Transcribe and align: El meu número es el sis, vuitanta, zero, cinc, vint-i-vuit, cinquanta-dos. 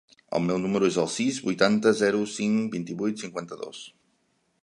El 0.37 0.41
meu 0.45 0.59
número 0.61 0.87
es 0.93 0.95
el 1.03 1.09
sis, 1.15 1.37
vuitanta, 1.49 1.93
zero, 2.01 2.23
cinc, 2.37 2.63
vint-i-vuit, 2.79 3.21
cinquanta-dos. 3.27 3.85